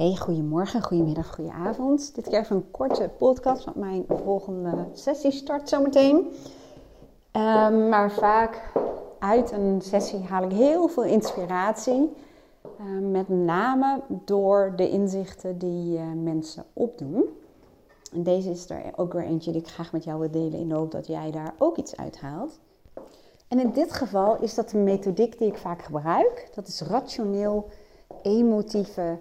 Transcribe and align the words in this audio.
Hey, 0.00 0.16
goedemorgen, 0.16 0.82
goedemiddag, 0.82 1.34
goedenavond. 1.34 2.14
Dit 2.14 2.28
keer 2.28 2.40
even 2.40 2.56
een 2.56 2.70
korte 2.70 3.10
podcast, 3.18 3.64
want 3.64 3.76
mijn 3.76 4.04
volgende 4.08 4.86
sessie 4.92 5.30
start 5.30 5.68
zometeen. 5.68 6.16
Um, 6.16 7.88
maar 7.88 8.12
vaak 8.12 8.72
uit 9.18 9.52
een 9.52 9.80
sessie 9.80 10.22
haal 10.22 10.42
ik 10.42 10.52
heel 10.52 10.88
veel 10.88 11.04
inspiratie. 11.04 12.12
Uh, 12.80 13.10
met 13.10 13.28
name 13.28 14.00
door 14.24 14.72
de 14.76 14.90
inzichten 14.90 15.58
die 15.58 15.98
uh, 15.98 16.02
mensen 16.22 16.64
opdoen. 16.72 17.24
En 18.12 18.22
deze 18.22 18.50
is 18.50 18.70
er 18.70 18.82
ook 18.96 19.12
weer 19.12 19.24
eentje 19.24 19.52
die 19.52 19.60
ik 19.60 19.68
graag 19.68 19.92
met 19.92 20.04
jou 20.04 20.18
wil 20.18 20.30
delen 20.30 20.58
in 20.58 20.68
de 20.68 20.74
hoop 20.74 20.90
dat 20.90 21.06
jij 21.06 21.30
daar 21.30 21.54
ook 21.58 21.76
iets 21.76 21.96
uithaalt. 21.96 22.58
En 23.48 23.58
in 23.58 23.70
dit 23.72 23.92
geval 23.92 24.42
is 24.42 24.54
dat 24.54 24.72
een 24.72 24.84
methodiek 24.84 25.38
die 25.38 25.48
ik 25.48 25.58
vaak 25.58 25.82
gebruik. 25.82 26.50
Dat 26.54 26.66
is 26.66 26.80
rationeel 26.80 27.68
emotieve 28.22 29.18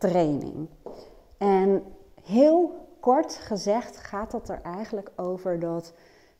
training. 0.00 0.68
En 1.38 1.82
heel 2.22 2.88
kort 3.00 3.34
gezegd 3.34 3.96
gaat 3.96 4.32
het 4.32 4.48
er 4.48 4.62
eigenlijk 4.62 5.12
over 5.16 5.58
dat 5.58 5.94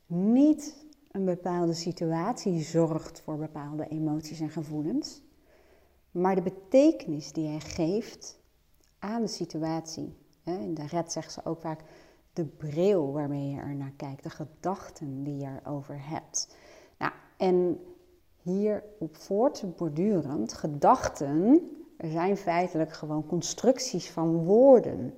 niet 0.06 0.86
een 1.10 1.24
bepaalde 1.24 1.72
situatie 1.72 2.60
zorgt 2.60 3.20
voor 3.20 3.36
bepaalde 3.36 3.88
emoties 3.88 4.40
en 4.40 4.50
gevoelens, 4.50 5.22
maar 6.10 6.34
de 6.34 6.42
betekenis 6.42 7.32
die 7.32 7.48
hij 7.48 7.60
geeft 7.60 8.38
aan 8.98 9.22
de 9.22 9.28
situatie. 9.28 10.16
In 10.44 10.74
de 10.74 10.86
red 10.86 11.12
zegt 11.12 11.32
ze 11.32 11.44
ook 11.44 11.60
vaak 11.60 11.80
de 12.32 12.44
bril 12.44 13.12
waarmee 13.12 13.50
je 13.50 13.60
er 13.60 13.74
naar 13.74 13.92
kijkt, 13.96 14.22
de 14.22 14.30
gedachten 14.30 15.22
die 15.22 15.36
je 15.36 15.60
erover 15.64 16.08
hebt. 16.08 16.56
Nou, 16.98 17.12
en 17.36 17.80
hierop 18.42 19.16
voortbordurend, 19.16 20.52
gedachten 20.52 21.70
er 22.00 22.10
zijn 22.10 22.36
feitelijk 22.36 22.92
gewoon 22.92 23.26
constructies 23.26 24.10
van 24.10 24.44
woorden. 24.44 25.14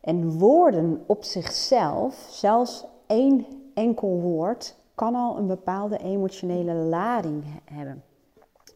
En 0.00 0.38
woorden 0.38 1.04
op 1.06 1.24
zichzelf, 1.24 2.26
zelfs 2.30 2.84
één 3.06 3.46
enkel 3.74 4.20
woord, 4.20 4.76
kan 4.94 5.14
al 5.14 5.38
een 5.38 5.46
bepaalde 5.46 5.98
emotionele 5.98 6.72
lading 6.74 7.44
hebben. 7.64 8.04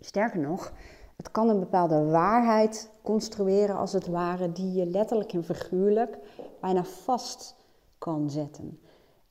Sterker 0.00 0.40
nog, 0.40 0.72
het 1.16 1.30
kan 1.30 1.48
een 1.48 1.58
bepaalde 1.58 2.04
waarheid 2.04 2.90
construeren, 3.02 3.76
als 3.76 3.92
het 3.92 4.06
ware, 4.06 4.52
die 4.52 4.72
je 4.72 4.86
letterlijk 4.86 5.32
en 5.32 5.44
figuurlijk 5.44 6.18
bijna 6.60 6.84
vast 6.84 7.56
kan 7.98 8.30
zetten 8.30 8.78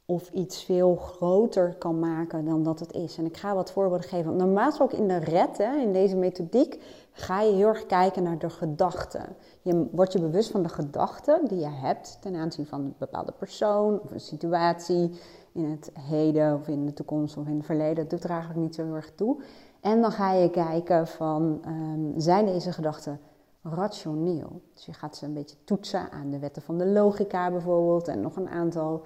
of 0.06 0.30
iets 0.30 0.64
veel 0.64 0.96
groter 0.96 1.76
kan 1.76 2.00
maken 2.00 2.46
dan 2.46 2.64
dat 2.64 2.80
het 2.80 2.94
is. 2.94 3.18
En 3.18 3.26
ik 3.26 3.38
ga 3.38 3.56
wat 3.56 3.72
voorbeelden 3.72 4.10
geven. 4.10 4.36
Normaal 4.36 4.68
gesproken 4.68 4.98
in 4.98 5.08
de 5.08 5.18
red, 5.18 5.58
hè, 5.58 5.76
in 5.76 5.94
deze 5.94 6.16
methodiek, 6.16 6.84
ga 7.12 7.42
je 7.42 7.54
heel 7.54 7.68
erg 7.68 7.86
kijken 7.86 8.24
naar 8.24 8.38
de 8.38 8.50
gedachten. 8.50 9.36
Je 9.62 9.88
wordt 9.92 10.14
je 10.14 10.20
bewust 10.20 10.52
van 10.52 10.64
de 10.64 10.70
gedachten 10.70 11.48
die 11.48 11.60
je 11.60 11.70
hebt 11.70 12.18
ten 12.22 12.36
aanzien 12.36 12.66
van 12.66 12.80
een 12.80 12.96
bepaalde 12.98 13.34
persoon 13.38 14.00
of 14.00 14.12
een 14.12 14.20
situatie 14.20 15.12
in 15.52 15.70
het 15.70 15.92
heden 16.00 16.56
of 16.56 16.68
in 16.68 16.86
de 16.86 16.94
toekomst 16.94 17.38
of 17.38 17.48
in 17.48 17.56
het 17.56 17.66
verleden. 17.66 17.96
Dat 17.96 18.10
doet 18.10 18.24
er 18.24 18.30
eigenlijk 18.30 18.60
niet 18.60 18.76
zo 18.76 18.84
heel 18.84 18.96
erg 18.96 19.12
toe. 19.16 19.42
En 19.82 20.02
dan 20.02 20.12
ga 20.12 20.34
je 20.34 20.50
kijken 20.50 21.08
van, 21.08 21.62
um, 21.68 22.14
zijn 22.18 22.46
deze 22.46 22.72
gedachten 22.72 23.20
rationeel? 23.62 24.62
Dus 24.74 24.86
je 24.86 24.94
gaat 24.94 25.18
ze 25.18 25.26
een 25.26 25.34
beetje 25.34 25.56
toetsen 25.64 26.12
aan 26.12 26.30
de 26.30 26.40
wetten 26.40 26.62
van 26.62 26.78
de 26.78 26.86
logica 26.86 27.52
bijvoorbeeld 27.52 28.08
en 28.08 28.22
nog 28.22 28.36
een 28.36 28.50
aantal 28.50 29.04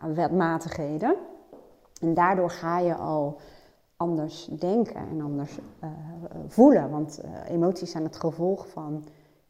nou, 0.00 0.14
wetmatigheden. 0.14 1.16
En 2.00 2.14
daardoor 2.14 2.50
ga 2.50 2.78
je 2.78 2.94
al 2.94 3.36
anders 3.96 4.44
denken 4.44 4.96
en 4.96 5.20
anders 5.20 5.58
uh, 5.84 5.90
voelen. 6.46 6.90
Want 6.90 7.20
uh, 7.24 7.50
emoties 7.50 7.90
zijn 7.90 8.04
het 8.04 8.16
gevolg 8.16 8.68
van 8.68 9.04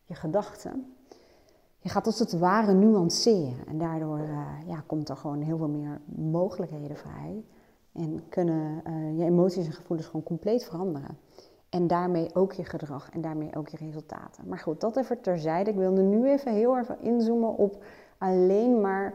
je 0.04 0.14
gedachten. 0.14 0.94
Je 1.78 1.88
gaat 1.88 2.06
als 2.06 2.18
het 2.18 2.38
ware 2.38 2.72
nuanceren. 2.72 3.66
En 3.66 3.78
daardoor 3.78 4.18
uh, 4.18 4.46
ja, 4.66 4.82
komt 4.86 5.08
er 5.08 5.16
gewoon 5.16 5.40
heel 5.40 5.56
veel 5.56 5.68
meer 5.68 6.00
mogelijkheden 6.04 6.96
vrij. 6.96 7.44
En 7.92 8.28
kunnen 8.28 8.82
je 9.16 9.24
emoties 9.24 9.66
en 9.66 9.72
gevoelens 9.72 10.08
gewoon 10.08 10.22
compleet 10.22 10.64
veranderen. 10.64 11.18
En 11.68 11.86
daarmee 11.86 12.34
ook 12.34 12.52
je 12.52 12.64
gedrag 12.64 13.10
en 13.10 13.20
daarmee 13.20 13.56
ook 13.56 13.68
je 13.68 13.76
resultaten. 13.76 14.48
Maar 14.48 14.58
goed, 14.58 14.80
dat 14.80 14.96
even 14.96 15.20
terzijde. 15.20 15.70
Ik 15.70 15.76
wilde 15.76 16.02
nu 16.02 16.28
even 16.28 16.52
heel 16.52 16.76
erg 16.76 16.96
inzoomen 17.00 17.56
op 17.56 17.84
alleen 18.18 18.80
maar 18.80 19.14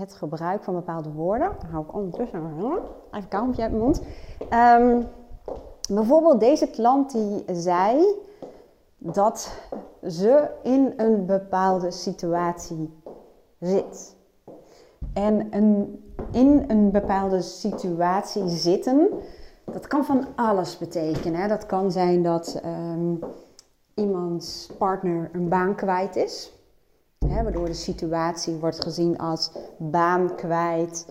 het 0.00 0.14
gebruik 0.14 0.62
van 0.62 0.74
bepaalde 0.74 1.12
woorden. 1.12 1.52
Hou 1.70 1.84
ik 1.84 1.94
ondertussen 1.94 2.38
even 3.10 3.28
kalmpje 3.28 3.62
uit 3.62 3.70
mijn 3.70 3.82
mond. 3.82 4.02
Um, 4.52 5.06
bijvoorbeeld 5.96 6.40
deze 6.40 6.70
klant 6.70 7.12
die 7.12 7.44
zei 7.52 8.04
dat 8.98 9.52
ze 10.08 10.50
in 10.62 10.94
een 10.96 11.26
bepaalde 11.26 11.90
situatie 11.90 13.02
zit. 13.60 14.16
En 15.12 15.46
een, 15.50 16.02
in 16.32 16.64
een 16.68 16.90
bepaalde 16.90 17.42
situatie 17.42 18.48
zitten, 18.48 19.08
dat 19.64 19.86
kan 19.86 20.04
van 20.04 20.26
alles 20.34 20.78
betekenen. 20.78 21.48
Dat 21.48 21.66
kan 21.66 21.92
zijn 21.92 22.22
dat 22.22 22.60
um, 22.64 23.18
iemands 23.94 24.70
partner 24.78 25.30
een 25.32 25.48
baan 25.48 25.74
kwijt 25.74 26.16
is. 26.16 26.59
Hè, 27.26 27.42
waardoor 27.42 27.66
de 27.66 27.74
situatie 27.74 28.54
wordt 28.54 28.82
gezien 28.82 29.18
als 29.18 29.50
baan 29.78 30.34
kwijt. 30.36 31.06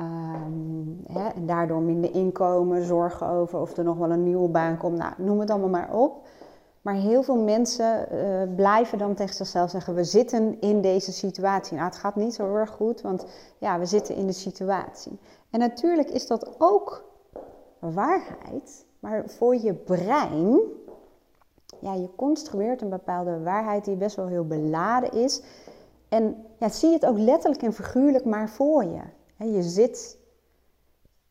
Um, 0.00 1.00
hè, 1.12 1.28
en 1.28 1.46
daardoor 1.46 1.80
minder 1.80 2.14
inkomen, 2.14 2.84
zorgen 2.84 3.26
over 3.26 3.60
of 3.60 3.76
er 3.76 3.84
nog 3.84 3.96
wel 3.96 4.10
een 4.10 4.22
nieuwe 4.22 4.48
baan 4.48 4.76
komt. 4.76 4.98
Nou, 4.98 5.12
noem 5.16 5.40
het 5.40 5.50
allemaal 5.50 5.68
maar 5.68 5.92
op. 5.92 6.26
Maar 6.82 6.94
heel 6.94 7.22
veel 7.22 7.42
mensen 7.42 8.08
uh, 8.12 8.54
blijven 8.56 8.98
dan 8.98 9.14
tegen 9.14 9.34
zichzelf 9.34 9.70
zeggen: 9.70 9.94
We 9.94 10.04
zitten 10.04 10.60
in 10.60 10.80
deze 10.80 11.12
situatie. 11.12 11.76
Nou, 11.76 11.88
het 11.88 11.98
gaat 11.98 12.16
niet 12.16 12.34
zo 12.34 12.54
erg 12.54 12.70
goed, 12.70 13.00
want 13.00 13.26
ja, 13.58 13.78
we 13.78 13.86
zitten 13.86 14.14
in 14.14 14.26
de 14.26 14.32
situatie. 14.32 15.18
En 15.50 15.58
natuurlijk 15.58 16.10
is 16.10 16.26
dat 16.26 16.54
ook 16.58 17.04
waarheid, 17.78 18.86
maar 18.98 19.22
voor 19.26 19.56
je 19.56 19.74
brein 19.74 20.60
ja, 21.80 21.94
je 21.94 22.08
construeert 22.16 22.82
een 22.82 22.88
bepaalde 22.88 23.42
waarheid 23.42 23.84
die 23.84 23.96
best 23.96 24.16
wel 24.16 24.26
heel 24.26 24.46
beladen 24.46 25.12
is. 25.12 25.42
En 26.08 26.36
ja, 26.58 26.68
zie 26.68 26.92
het 26.92 27.06
ook 27.06 27.18
letterlijk 27.18 27.62
en 27.62 27.72
figuurlijk 27.72 28.24
maar 28.24 28.48
voor 28.48 28.84
je. 28.84 29.02
Je 29.36 29.62
zit 29.62 30.18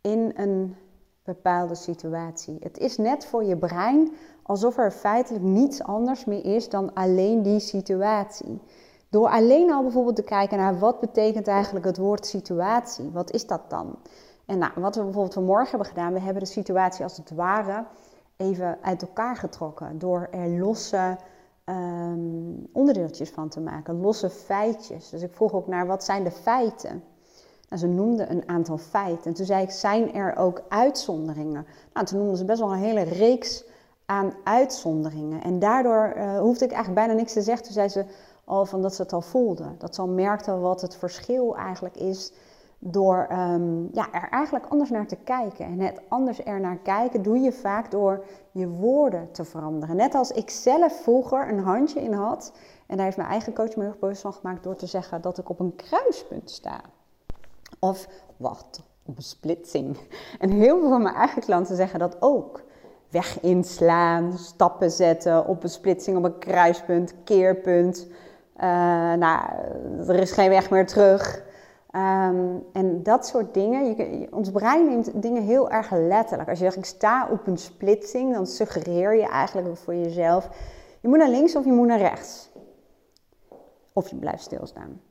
in 0.01 0.31
een 0.35 0.75
bepaalde 1.23 1.75
situatie. 1.75 2.57
Het 2.59 2.77
is 2.77 2.97
net 2.97 3.25
voor 3.25 3.43
je 3.43 3.57
brein 3.57 4.11
alsof 4.43 4.77
er 4.77 4.91
feitelijk 4.91 5.43
niets 5.43 5.83
anders 5.83 6.25
meer 6.25 6.45
is 6.45 6.69
dan 6.69 6.93
alleen 6.93 7.41
die 7.41 7.59
situatie. 7.59 8.61
Door 9.09 9.27
alleen 9.27 9.71
al 9.71 9.81
bijvoorbeeld 9.81 10.15
te 10.15 10.23
kijken 10.23 10.57
naar 10.57 10.79
wat 10.79 10.99
betekent 10.99 11.47
eigenlijk 11.47 11.85
het 11.85 11.97
woord 11.97 12.25
situatie. 12.25 13.09
Wat 13.11 13.31
is 13.31 13.47
dat 13.47 13.69
dan? 13.69 13.95
En 14.45 14.57
nou, 14.57 14.71
wat 14.75 14.95
we 14.95 15.03
bijvoorbeeld 15.03 15.33
vanmorgen 15.33 15.69
hebben 15.69 15.87
gedaan, 15.87 16.13
we 16.13 16.19
hebben 16.19 16.43
de 16.43 16.49
situatie 16.49 17.03
als 17.03 17.17
het 17.17 17.31
ware 17.31 17.85
even 18.43 18.77
uit 18.81 19.01
elkaar 19.01 19.35
getrokken 19.35 19.99
door 19.99 20.27
er 20.31 20.49
losse 20.49 21.17
um, 21.65 22.67
onderdeeltjes 22.73 23.29
van 23.29 23.49
te 23.49 23.59
maken, 23.59 24.01
losse 24.01 24.29
feitjes. 24.29 25.09
Dus 25.09 25.21
ik 25.21 25.33
vroeg 25.33 25.53
ook 25.53 25.67
naar 25.67 25.87
wat 25.87 26.03
zijn 26.03 26.23
de 26.23 26.31
feiten? 26.31 27.03
Nou, 27.69 27.81
ze 27.81 27.87
noemden 27.87 28.31
een 28.31 28.49
aantal 28.49 28.77
feiten. 28.77 29.25
En 29.25 29.33
toen 29.33 29.45
zei 29.45 29.63
ik, 29.63 29.71
zijn 29.71 30.13
er 30.13 30.35
ook 30.35 30.61
uitzonderingen? 30.69 31.65
Nou, 31.93 32.05
toen 32.05 32.17
noemden 32.17 32.37
ze 32.37 32.45
best 32.45 32.59
wel 32.59 32.71
een 32.71 32.79
hele 32.79 33.03
reeks 33.03 33.63
aan 34.05 34.33
uitzonderingen. 34.43 35.43
En 35.43 35.59
daardoor 35.59 36.13
uh, 36.17 36.39
hoefde 36.39 36.65
ik 36.65 36.71
eigenlijk 36.71 37.05
bijna 37.05 37.19
niks 37.19 37.33
te 37.33 37.41
zeggen. 37.41 37.63
Toen 37.63 37.73
zei 37.73 37.89
ze 37.89 38.05
al 38.43 38.65
van 38.65 38.81
dat 38.81 38.95
ze 38.95 39.01
het 39.01 39.13
al 39.13 39.21
voelden. 39.21 39.75
Dat 39.77 39.95
ze 39.95 40.01
al 40.01 40.07
merkten 40.07 40.61
wat 40.61 40.81
het 40.81 40.95
verschil 40.95 41.57
eigenlijk 41.57 41.95
is 41.95 42.31
door 42.85 43.27
um, 43.31 43.89
ja, 43.91 44.07
er 44.11 44.27
eigenlijk 44.29 44.65
anders 44.69 44.89
naar 44.89 45.07
te 45.07 45.15
kijken. 45.15 45.65
En 45.65 45.79
het 45.79 46.01
anders 46.07 46.45
er 46.45 46.59
naar 46.59 46.77
kijken 46.77 47.21
doe 47.21 47.39
je 47.39 47.51
vaak 47.51 47.91
door 47.91 48.25
je 48.51 48.67
woorden 48.67 49.31
te 49.31 49.45
veranderen. 49.45 49.95
Net 49.95 50.15
als 50.15 50.31
ik 50.31 50.49
zelf 50.49 51.01
vroeger 51.01 51.49
een 51.49 51.59
handje 51.59 52.01
in 52.01 52.13
had. 52.13 52.53
En 52.87 52.95
daar 52.95 53.05
heeft 53.05 53.17
mijn 53.17 53.29
eigen 53.29 53.53
coach 53.53 53.75
me 53.75 53.83
heel 53.83 53.95
bewust 53.99 54.21
van 54.21 54.33
gemaakt 54.33 54.63
door 54.63 54.75
te 54.75 54.85
zeggen 54.85 55.21
dat 55.21 55.37
ik 55.37 55.49
op 55.49 55.59
een 55.59 55.75
kruispunt 55.75 56.51
sta. 56.51 56.81
Of 57.79 58.07
wacht, 58.37 58.83
op 59.05 59.17
een 59.17 59.23
splitsing. 59.23 59.97
En 60.39 60.49
heel 60.49 60.79
veel 60.79 60.89
van 60.89 61.01
mijn 61.01 61.15
eigen 61.15 61.41
klanten 61.41 61.75
zeggen 61.75 61.99
dat 61.99 62.17
ook. 62.19 62.63
Weg 63.09 63.41
inslaan, 63.41 64.37
stappen 64.37 64.91
zetten 64.91 65.47
op 65.47 65.63
een 65.63 65.69
splitsing, 65.69 66.17
op 66.17 66.23
een 66.23 66.37
kruispunt, 66.37 67.13
keerpunt. 67.23 68.07
Uh, 68.57 68.63
nou, 69.13 69.49
er 70.07 70.19
is 70.19 70.31
geen 70.31 70.49
weg 70.49 70.69
meer 70.69 70.87
terug. 70.87 71.51
Um, 71.95 72.63
en 72.71 73.03
dat 73.03 73.25
soort 73.25 73.53
dingen, 73.53 73.85
je, 73.85 74.27
ons 74.31 74.51
brein 74.51 74.85
neemt 74.85 75.21
dingen 75.21 75.43
heel 75.43 75.69
erg 75.69 75.91
letterlijk. 75.91 76.49
Als 76.49 76.59
je 76.59 76.63
zegt 76.63 76.77
ik 76.77 76.85
sta 76.85 77.27
op 77.29 77.47
een 77.47 77.57
splitsing, 77.57 78.33
dan 78.33 78.47
suggereer 78.47 79.15
je 79.15 79.27
eigenlijk 79.27 79.77
voor 79.77 79.95
jezelf, 79.95 80.49
je 81.01 81.07
moet 81.07 81.17
naar 81.17 81.29
links 81.29 81.55
of 81.55 81.65
je 81.65 81.71
moet 81.71 81.87
naar 81.87 81.99
rechts. 81.99 82.51
Of 83.93 84.09
je 84.09 84.15
blijft 84.15 84.43
stilstaan. 84.43 85.01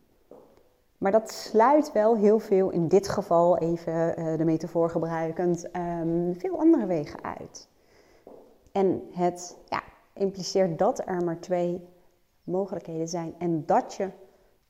Maar 0.99 1.13
dat 1.13 1.31
sluit 1.31 1.93
wel 1.93 2.17
heel 2.17 2.39
veel, 2.39 2.71
in 2.71 2.89
dit 2.89 3.09
geval 3.09 3.59
even 3.59 4.19
uh, 4.19 4.39
de 4.39 4.45
metafoor 4.45 4.91
gebruikend, 4.91 5.69
um, 5.77 6.35
veel 6.39 6.59
andere 6.59 6.87
wegen 6.87 7.25
uit. 7.25 7.69
En 8.73 9.03
het 9.13 9.57
ja, 9.69 9.83
impliceert 10.13 10.79
dat 10.79 11.03
er 11.07 11.25
maar 11.25 11.39
twee 11.39 11.89
mogelijkheden 12.45 13.09
zijn 13.09 13.35
en 13.39 13.67
dat 13.67 13.95
je 13.95 14.09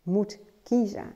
moet 0.02 0.38
kiezen. 0.62 1.14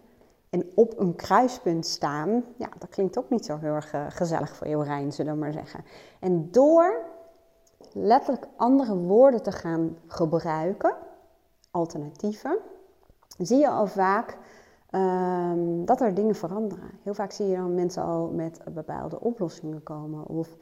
En 0.57 0.71
op 0.75 0.99
een 0.99 1.15
kruispunt 1.15 1.87
staan, 1.87 2.45
ja, 2.57 2.69
dat 2.79 2.89
klinkt 2.89 3.19
ook 3.19 3.31
niet 3.31 3.45
zo 3.45 3.59
heel 3.59 3.73
erg 3.73 3.93
eh, 3.93 4.07
gezellig 4.09 4.57
voor 4.57 4.67
je 4.67 4.77
brein, 4.77 5.13
zullen 5.13 5.33
we 5.33 5.39
maar 5.39 5.53
zeggen. 5.53 5.85
En 6.21 6.51
door 6.51 7.05
letterlijk 7.93 8.47
andere 8.57 8.97
woorden 8.97 9.43
te 9.43 9.53
gaan 9.53 9.97
gebruiken, 10.07 10.95
alternatieven, 11.71 12.59
zie 13.39 13.59
je 13.59 13.69
al 13.69 13.87
vaak 13.87 14.39
ehm, 14.91 15.85
dat 15.85 16.01
er 16.01 16.15
dingen 16.15 16.35
veranderen. 16.35 16.91
Heel 17.03 17.15
vaak 17.15 17.33
zie 17.33 17.47
je 17.47 17.57
dan 17.57 17.75
mensen 17.75 18.03
al 18.03 18.27
met 18.27 18.61
bepaalde 18.75 19.21
oplossingen 19.21 19.83
komen. 19.83 20.27
Of 20.27 20.57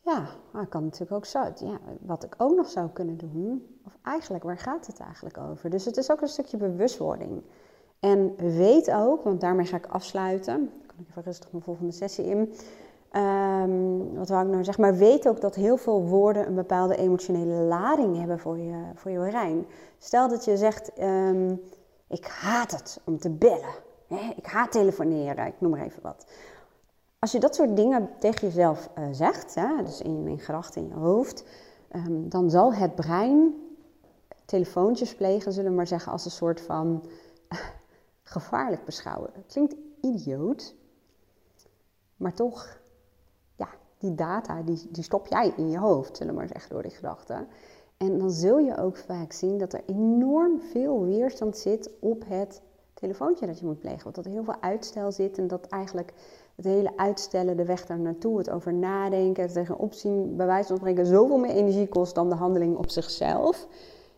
ja, 0.00 0.28
ik 0.60 0.70
kan 0.70 0.84
natuurlijk 0.84 1.12
ook 1.12 1.24
zo. 1.24 1.42
Ja, 1.54 1.78
wat 2.00 2.24
ik 2.24 2.34
ook 2.38 2.56
nog 2.56 2.68
zou 2.68 2.88
kunnen 2.88 3.16
doen. 3.16 3.78
Of 3.84 3.96
eigenlijk, 4.02 4.44
waar 4.44 4.58
gaat 4.58 4.86
het 4.86 5.00
eigenlijk 5.00 5.38
over? 5.38 5.70
Dus 5.70 5.84
het 5.84 5.96
is 5.96 6.10
ook 6.10 6.20
een 6.20 6.28
stukje 6.28 6.56
bewustwording. 6.56 7.42
En 8.00 8.34
weet 8.36 8.90
ook, 8.90 9.22
want 9.22 9.40
daarmee 9.40 9.66
ga 9.66 9.76
ik 9.76 9.86
afsluiten. 9.86 10.54
Dan 10.56 10.86
kan 10.86 10.96
ik 10.98 11.08
even 11.08 11.22
rustig 11.22 11.52
mijn 11.52 11.64
volgende 11.64 11.92
sessie 11.92 12.24
in. 12.24 12.54
Um, 13.22 14.14
wat 14.14 14.28
wou 14.28 14.44
ik 14.44 14.50
nou 14.50 14.64
zeggen? 14.64 14.82
Maar 14.82 14.96
weet 14.96 15.28
ook 15.28 15.40
dat 15.40 15.54
heel 15.54 15.76
veel 15.76 16.02
woorden 16.02 16.46
een 16.46 16.54
bepaalde 16.54 16.96
emotionele 16.96 17.62
lading 17.62 18.18
hebben 18.18 18.38
voor 18.38 18.58
je, 18.58 18.82
voor 18.94 19.10
je 19.10 19.18
brein. 19.18 19.66
Stel 19.98 20.28
dat 20.28 20.44
je 20.44 20.56
zegt, 20.56 20.92
ehm, 20.92 21.54
ik 22.08 22.26
haat 22.26 22.70
het 22.70 23.00
om 23.04 23.18
te 23.18 23.30
bellen. 23.30 23.74
Hè? 24.08 24.32
Ik 24.36 24.46
haat 24.46 24.72
telefoneren, 24.72 25.46
ik 25.46 25.54
noem 25.58 25.70
maar 25.70 25.84
even 25.84 26.02
wat. 26.02 26.26
Als 27.18 27.32
je 27.32 27.40
dat 27.40 27.54
soort 27.54 27.76
dingen 27.76 28.08
tegen 28.18 28.46
jezelf 28.46 28.90
uh, 28.98 29.04
zegt, 29.10 29.56
dus 29.84 30.00
in, 30.00 30.26
in 30.26 30.38
gedachten 30.38 30.82
in 30.82 30.88
je 30.88 30.94
hoofd, 30.94 31.44
um, 31.92 32.28
dan 32.28 32.50
zal 32.50 32.74
het 32.74 32.94
brein 32.94 33.54
telefoontjes 34.44 35.14
plegen, 35.14 35.52
zullen 35.52 35.70
we 35.70 35.76
maar 35.76 35.86
zeggen, 35.86 36.12
als 36.12 36.24
een 36.24 36.30
soort 36.30 36.60
van 36.60 37.04
gevaarlijk 38.28 38.84
beschouwen. 38.84 39.30
klinkt 39.46 39.74
idioot, 40.00 40.74
maar 42.16 42.34
toch, 42.34 42.80
ja, 43.56 43.68
die 43.98 44.14
data, 44.14 44.62
die, 44.62 44.88
die 44.90 45.04
stop 45.04 45.26
jij 45.26 45.52
in 45.56 45.70
je 45.70 45.78
hoofd, 45.78 46.16
zullen 46.16 46.32
we 46.32 46.38
maar 46.38 46.48
zeggen, 46.48 46.70
door 46.70 46.82
die 46.82 46.90
gedachten. 46.90 47.48
En 47.96 48.18
dan 48.18 48.30
zul 48.30 48.58
je 48.58 48.76
ook 48.76 48.96
vaak 48.96 49.32
zien 49.32 49.58
dat 49.58 49.72
er 49.72 49.82
enorm 49.86 50.60
veel 50.60 51.04
weerstand 51.04 51.56
zit 51.56 51.90
op 52.00 52.24
het 52.26 52.62
telefoontje 52.94 53.46
dat 53.46 53.58
je 53.58 53.66
moet 53.66 53.80
plegen. 53.80 54.02
Want 54.02 54.14
dat 54.14 54.24
er 54.24 54.30
heel 54.30 54.44
veel 54.44 54.60
uitstel 54.60 55.12
zit 55.12 55.38
en 55.38 55.46
dat 55.46 55.66
eigenlijk 55.66 56.12
het 56.54 56.64
hele 56.64 56.96
uitstellen, 56.96 57.56
de 57.56 57.64
weg 57.64 57.86
daar 57.86 57.98
naartoe, 57.98 58.38
het 58.38 58.50
over 58.50 58.74
nadenken, 58.74 59.42
het 59.42 59.52
tegen 59.52 59.78
opzien, 59.78 60.36
bij 60.36 60.46
wijze 60.46 60.68
van 60.68 60.76
spreken, 60.76 61.06
zoveel 61.06 61.38
meer 61.38 61.54
energie 61.54 61.88
kost 61.88 62.14
dan 62.14 62.28
de 62.28 62.34
handeling 62.34 62.76
op 62.76 62.90
zichzelf. 62.90 63.66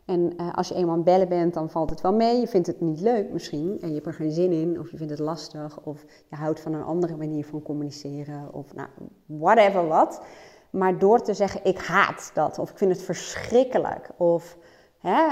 En 0.09 0.33
uh, 0.41 0.55
als 0.55 0.69
je 0.69 0.75
eenmaal 0.75 0.95
aan 0.95 1.03
bellen 1.03 1.29
bent, 1.29 1.55
dan 1.55 1.71
valt 1.71 1.91
het 1.91 2.01
wel 2.01 2.13
mee. 2.13 2.41
Je 2.41 2.49
vindt 2.49 2.67
het 2.67 2.81
niet 2.81 3.01
leuk 3.01 3.31
misschien 3.31 3.79
en 3.81 3.89
je 3.89 3.95
hebt 3.95 4.07
er 4.07 4.13
geen 4.13 4.31
zin 4.31 4.53
in, 4.53 4.81
of 4.81 4.91
je 4.91 4.97
vindt 4.97 5.13
het 5.13 5.21
lastig, 5.21 5.81
of 5.83 6.05
je 6.29 6.37
houdt 6.37 6.61
van 6.61 6.73
een 6.73 6.83
andere 6.83 7.17
manier 7.17 7.45
van 7.45 7.63
communiceren, 7.63 8.55
of 8.55 8.75
nou, 8.75 8.89
whatever 9.27 9.87
wat. 9.87 10.23
Maar 10.71 10.99
door 10.99 11.21
te 11.21 11.35
zeggen, 11.35 11.65
ik 11.65 11.79
haat 11.79 12.31
dat, 12.35 12.59
of 12.59 12.71
ik 12.71 12.79
vind 12.79 12.93
het 12.93 13.03
verschrikkelijk, 13.03 14.11
of 14.17 14.59
hè, 14.99 15.27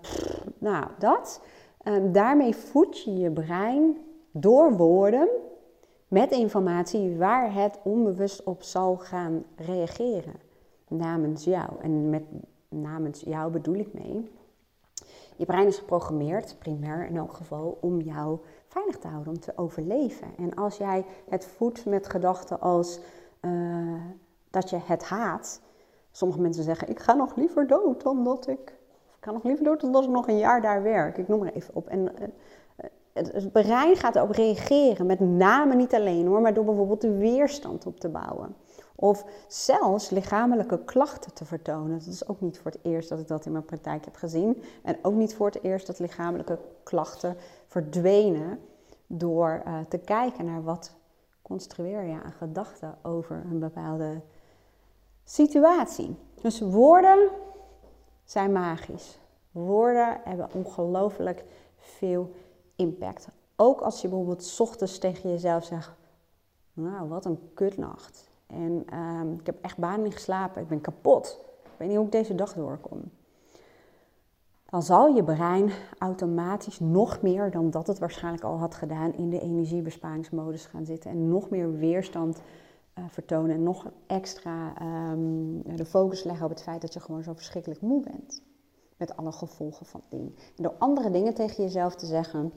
pff, 0.00 0.44
nou, 0.58 0.86
dat. 0.98 1.42
Um, 1.84 2.12
daarmee 2.12 2.54
voed 2.56 3.02
je 3.02 3.16
je 3.16 3.30
brein 3.30 3.96
door 4.32 4.76
woorden 4.76 5.28
met 6.08 6.30
informatie 6.30 7.16
waar 7.16 7.54
het 7.54 7.78
onbewust 7.84 8.42
op 8.42 8.62
zal 8.62 8.96
gaan 8.96 9.44
reageren 9.56 10.34
namens 10.88 11.44
jou. 11.44 11.68
En 11.80 12.10
met 12.10 12.22
namens 12.70 13.20
jou 13.20 13.52
bedoel 13.52 13.74
ik 13.74 13.92
mee. 13.92 14.30
Je 15.36 15.46
brein 15.46 15.66
is 15.66 15.78
geprogrammeerd, 15.78 16.56
primair 16.58 17.06
in 17.06 17.16
elk 17.16 17.32
geval, 17.32 17.78
om 17.80 18.00
jou 18.00 18.38
veilig 18.66 18.98
te 18.98 19.08
houden, 19.08 19.32
om 19.32 19.40
te 19.40 19.52
overleven. 19.56 20.26
En 20.36 20.54
als 20.54 20.76
jij 20.76 21.04
het 21.28 21.46
voedt 21.46 21.86
met 21.86 22.08
gedachten 22.08 22.60
als 22.60 23.00
uh, 23.40 24.02
dat 24.50 24.70
je 24.70 24.78
het 24.84 25.04
haat. 25.04 25.60
Sommige 26.10 26.40
mensen 26.40 26.64
zeggen: 26.64 26.88
Ik 26.88 26.98
ga 26.98 27.14
nog 27.14 27.36
liever 27.36 27.66
dood 27.66 28.02
dan 28.02 28.24
dat 28.24 28.46
ik. 28.46 28.78
Ik 29.16 29.26
ga 29.26 29.30
nog 29.30 29.44
liever 29.44 29.64
dood 29.64 29.80
dan 29.80 29.92
dat 29.92 30.04
ik 30.04 30.10
nog 30.10 30.28
een 30.28 30.38
jaar 30.38 30.60
daar 30.60 30.82
werk. 30.82 31.16
Ik 31.18 31.28
noem 31.28 31.42
er 31.42 31.52
even 31.52 31.74
op. 31.74 31.88
En 31.88 32.00
uh, 32.00 32.28
het 33.12 33.52
brein 33.52 33.96
gaat 33.96 34.16
erop 34.16 34.30
reageren, 34.30 35.06
met 35.06 35.20
name 35.20 35.74
niet 35.74 35.94
alleen 35.94 36.26
hoor, 36.26 36.40
maar 36.40 36.54
door 36.54 36.64
bijvoorbeeld 36.64 37.00
de 37.00 37.16
weerstand 37.16 37.86
op 37.86 38.00
te 38.00 38.08
bouwen. 38.08 38.54
Of 38.94 39.24
zelfs 39.48 40.10
lichamelijke 40.10 40.84
klachten 40.84 41.34
te 41.34 41.44
vertonen. 41.44 41.98
Dat 41.98 42.06
is 42.06 42.28
ook 42.28 42.40
niet 42.40 42.58
voor 42.58 42.70
het 42.70 42.80
eerst 42.82 43.08
dat 43.08 43.18
ik 43.18 43.28
dat 43.28 43.46
in 43.46 43.52
mijn 43.52 43.64
praktijk 43.64 44.04
heb 44.04 44.16
gezien. 44.16 44.62
En 44.82 44.96
ook 45.02 45.14
niet 45.14 45.34
voor 45.34 45.46
het 45.46 45.62
eerst 45.62 45.86
dat 45.86 45.98
lichamelijke 45.98 46.58
klachten 46.82 47.36
verdwenen 47.66 48.60
door 49.06 49.62
uh, 49.66 49.78
te 49.88 49.98
kijken 49.98 50.44
naar 50.44 50.62
wat 50.62 50.92
construeer 51.42 52.02
je 52.02 52.22
aan 52.24 52.32
gedachten 52.32 52.98
over 53.02 53.42
een 53.50 53.58
bepaalde 53.58 54.20
situatie. 55.24 56.16
Dus 56.40 56.60
woorden 56.60 57.28
zijn 58.24 58.52
magisch. 58.52 59.18
Woorden 59.50 60.20
hebben 60.24 60.48
ongelooflijk 60.52 61.44
veel 61.76 62.30
impact. 62.80 63.28
Ook 63.56 63.80
als 63.80 64.00
je 64.00 64.08
bijvoorbeeld 64.08 64.56
ochtends 64.58 64.98
tegen 64.98 65.30
jezelf 65.30 65.64
zegt: 65.64 65.92
Nou, 66.72 67.08
wat 67.08 67.24
een 67.24 67.38
kutnacht. 67.54 68.30
En 68.46 68.84
um, 68.98 69.34
ik 69.40 69.46
heb 69.46 69.56
echt 69.62 69.78
bijna 69.78 70.02
niet 70.02 70.14
geslapen. 70.14 70.62
Ik 70.62 70.68
ben 70.68 70.80
kapot. 70.80 71.40
Ik 71.62 71.70
weet 71.76 71.88
niet 71.88 71.96
hoe 71.96 72.06
ik 72.06 72.12
deze 72.12 72.34
dag 72.34 72.52
doorkom. 72.52 73.02
Dan 74.70 74.82
zal 74.82 75.14
je 75.14 75.24
brein 75.24 75.70
automatisch 75.98 76.80
nog 76.80 77.22
meer 77.22 77.50
dan 77.50 77.70
dat 77.70 77.86
het 77.86 77.98
waarschijnlijk 77.98 78.44
al 78.44 78.58
had 78.58 78.74
gedaan 78.74 79.14
in 79.14 79.30
de 79.30 79.40
energiebesparingsmodus 79.40 80.66
gaan 80.66 80.84
zitten. 80.84 81.10
En 81.10 81.28
nog 81.28 81.50
meer 81.50 81.72
weerstand 81.78 82.42
uh, 82.98 83.04
vertonen. 83.08 83.54
En 83.54 83.62
nog 83.62 83.86
extra 84.06 84.72
um, 85.12 85.62
de 85.76 85.84
focus 85.84 86.24
leggen 86.24 86.44
op 86.44 86.50
het 86.50 86.62
feit 86.62 86.80
dat 86.80 86.92
je 86.92 87.00
gewoon 87.00 87.22
zo 87.22 87.32
verschrikkelijk 87.32 87.80
moe 87.80 88.02
bent. 88.02 88.42
Met 89.00 89.16
alle 89.16 89.32
gevolgen 89.32 89.86
van 89.86 90.02
ding. 90.08 90.32
En 90.56 90.62
door 90.62 90.74
andere 90.78 91.10
dingen 91.10 91.34
tegen 91.34 91.64
jezelf 91.64 91.94
te 91.94 92.06
zeggen, 92.06 92.52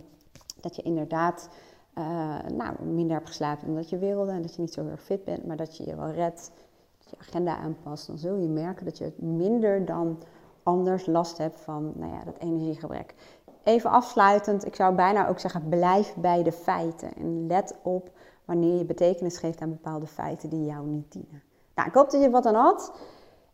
dat 0.62 0.76
je 0.76 0.82
inderdaad 0.82 1.50
uh, 1.98 2.40
nou, 2.54 2.84
minder 2.84 3.16
hebt 3.16 3.28
geslapen 3.28 3.66
dan 3.66 3.76
dat 3.76 3.90
je 3.90 3.98
wilde 3.98 4.32
en 4.32 4.42
dat 4.42 4.56
je 4.56 4.62
niet 4.62 4.74
zo 4.74 4.82
heel 4.82 4.92
erg 4.92 5.04
fit 5.04 5.24
bent, 5.24 5.46
maar 5.46 5.58
dat 5.58 5.78
je 5.78 5.86
je 5.86 5.96
wel 5.96 6.10
redt, 6.10 6.52
dat 6.98 7.10
je 7.10 7.18
agenda 7.20 7.58
aanpast, 7.58 8.08
dan 8.08 8.18
zul 8.18 8.36
je 8.36 8.48
merken 8.48 8.86
dat 8.86 8.98
je 8.98 9.14
minder 9.16 9.86
dan 9.86 10.18
anders 10.64 11.06
last 11.06 11.38
hebt 11.38 11.60
van 11.60 11.94
nou 11.96 12.12
ja, 12.12 12.24
dat 12.24 12.38
energiegebrek. 12.38 13.16
Even 13.64 13.90
afsluitend, 13.90 14.66
ik 14.66 14.76
zou 14.76 14.96
bijna 14.96 15.28
ook 15.28 15.40
zeggen, 15.40 15.70
blijf 15.70 16.16
bij 16.16 16.44
de 16.44 16.52
feiten 16.52 17.16
en 17.16 17.48
let 17.48 17.76
op 17.82 18.10
wanneer 18.46 18.78
je 18.78 18.86
betekenis 18.86 19.38
geeft 19.38 19.62
aan 19.62 19.70
bepaalde 19.70 20.08
feiten 20.08 20.50
die 20.50 20.66
jou 20.66 20.88
niet 20.88 21.12
dienen. 21.12 21.44
Nou, 21.76 21.88
ik 21.88 21.94
hoop 21.94 22.12
dat 22.12 22.22
je 22.22 22.30
wat 22.30 22.46
aan 22.46 22.56
had 22.56 22.94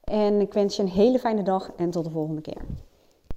en 0.09 0.41
ik 0.41 0.53
wens 0.53 0.75
je 0.75 0.81
een 0.81 0.89
hele 0.89 1.19
fijne 1.19 1.43
dag 1.43 1.71
en 1.77 1.89
tot 1.89 2.03
de 2.03 2.11
volgende 2.11 2.41
keer. 2.41 2.61